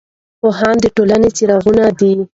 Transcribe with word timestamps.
پوهان 0.41 0.75
د 0.83 0.85
ټولنې 0.95 1.29
څراغونه 1.37 1.85
دي. 1.99 2.13